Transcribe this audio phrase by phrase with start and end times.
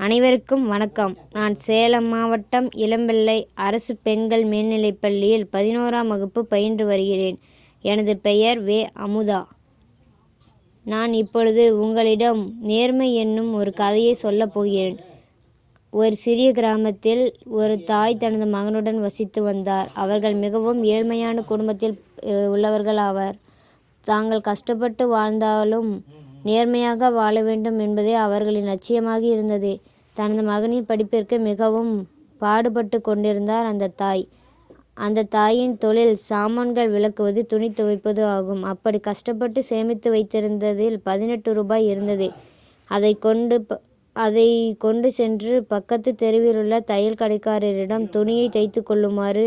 [0.00, 1.16] அனைவருக்கும் வணக்கம்.
[1.32, 7.38] நான் சேலம் மாவட்டம் இளம்பிள்ளை அரசு பெண்கள் மேல்நிலைப் பள்ளியில் பதினோராம் வகுப்பு பயின்று வருகிறேன்.
[7.84, 8.88] எனது பெயர் வே.
[8.98, 9.40] அமுதா.
[10.86, 14.98] நான் இப்பொழுது உங்களிடம் நேர்மை என்னும் ஒரு கதையை சொல்லப் போகிறேன்.
[15.92, 19.90] ஒரு சிறிய கிராமத்தில் ஒரு தாய் தனது மகனுடன் வசித்து வந்தார்.
[19.94, 21.96] அவர்கள் மிகவும் ஏழ்மையான குடும்பத்தில்
[22.50, 23.36] உள்ளவர்கள் ஆவர்.
[24.06, 25.90] தாங்கள் கஷ்டப்பட்டு வாழ்ந்தாலும்
[26.44, 29.72] நேர்மையாக வாழ வேண்டும் என்பதே அவர்களின் லட்சியமாக இருந்தது.
[30.16, 31.92] தனது மகனின் படிப்பிற்கு மிகவும்
[32.40, 34.24] பாடுபட்டு கொண்டிருந்தார் அந்த தாய்.
[34.96, 38.62] அந்த தாயின் தொழில் சாமான்கள் விளக்குவது துணி துவைப்பது ஆகும்.
[38.64, 42.28] அப்படி கஷ்டப்பட்டு சேமித்து வைத்திருந்ததில் பதினெட்டு ரூபாய் இருந்தது.
[42.90, 43.56] அதை கொண்டு
[44.16, 49.46] அதை கொண்டு சென்று பக்கத்து தெருவிலுள்ள தையல் கடைக்காரரிடம் துணியை தைத்து கொள்ளுமாறு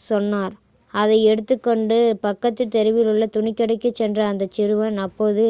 [0.00, 0.54] சொன்னார்.
[0.94, 5.46] அதை எடுத்துக்கொண்டு பக்கத்து தெருவில் உள்ள துணிக்கடைக்கு சென்ற அந்த சிறுவன் அப்போது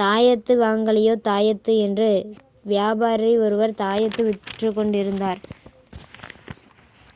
[0.00, 2.10] தாயத்து வாங்கலையோ தாயத்து என்று
[2.62, 5.40] வியாபாரி ஒருவர் தாயத்து விற்று கொண்டிருந்தார்.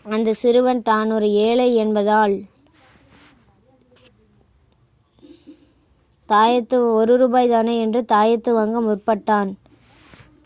[0.06, 2.34] அந்த சிறுவன் தான் ஒரு ஏழை என்பதால்
[6.28, 9.50] தாயத்து ஒரு ரூபாய் தானே என்று தாயத்து வாங்க முற்பட்டான்.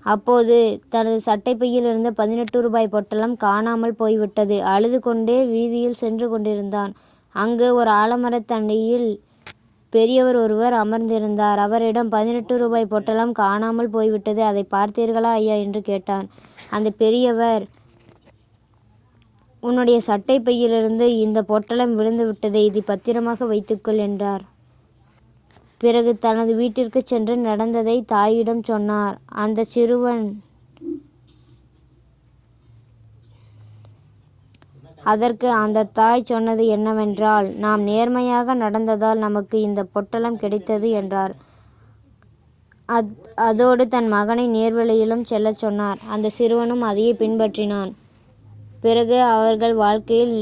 [0.05, 0.57] அப்போது
[0.89, 4.57] தனது சட்டைப்பையில் இருந்த பதினெட்டு ரூபாய் பொட்டலம் காணாமல் போய்விட்டது.
[4.75, 6.93] அழுது கொண்டே வீதியில் சென்று கொண்டிருந்தான்.
[7.35, 9.09] அங்கு ஒரு ஆலமரத்தண்டையில்
[9.97, 11.61] பெரியவர் ஒருவர் அமர்ந்திருந்தார்.
[11.67, 14.43] அவரிடம் பதினெட்டு ரூபாய் பொட்டலம் காணாமல் போய்விட்டது.
[14.51, 16.27] அதை பார்த்தீர்களா ஐயா என்று கேட்டான்.
[16.77, 17.65] அந்த பெரியவர்
[19.63, 24.45] உன்னுடைய சட்டை பையிலிருந்து இந்த பொட்டலம் விழுந்து விட்டதை இது பத்திரமாக வைத்துக்கொள் என்றார்.
[25.81, 29.17] பிறகு தனது வீட்டிற்கு சென்று நடந்ததை தாயிடம் சொன்னார்.
[29.45, 30.25] அந்த சிறுவன்
[35.07, 41.35] அதற்கு அந்த தாய் சொன்னது என்னவென்றால் நாம் நேர்மையாக நடந்ததால் நமக்கு இந்த பொட்டலம் கிடைத்தது என்றார்.
[42.89, 43.13] அத்
[43.45, 45.99] அதோடு தன் மகனை நேர்வழியிலும் செல்லச் சொன்னார்.
[46.07, 47.91] அந்த சிறுவனும் அதையே பின்பற்றினான்.
[48.81, 50.37] பிறகு அவர்கள் வாழ்க்கையில்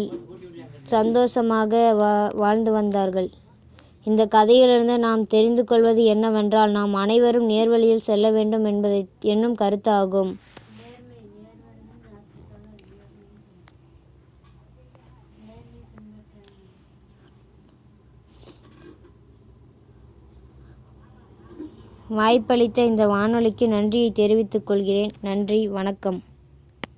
[0.87, 3.29] சந்தோஷமாக வா வாழ்ந்து வந்தார்கள்.
[4.07, 10.33] இந்த கதையிலிருந்து நாம் தெரிந்து கொள்வது என்னவென்றால் நாம் அனைவரும் நேர்வழியில் செல்ல வேண்டும் என்பதை என்னும் கருத்தாகும்.
[22.09, 25.11] வாய்ப்பளித்த இந்த வானொலிக்கு நன்றியை தெரிவித்துக் கொள்கிறேன்.
[25.21, 25.69] நன்றி.
[25.69, 26.23] வணக்கம்.